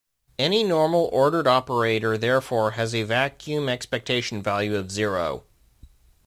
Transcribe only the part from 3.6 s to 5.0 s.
expectation value of